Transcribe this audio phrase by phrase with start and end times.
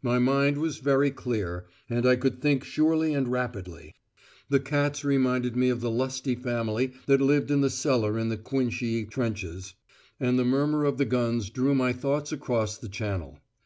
[0.00, 3.94] My mind was very clear, and I could think surely and rapidly.
[4.48, 8.38] The cats reminded me of the lusty family that lived in the cellar in the
[8.38, 9.74] Cuinchy trenches,
[10.18, 13.38] and the murmur of the guns drew my thoughts across the Channel.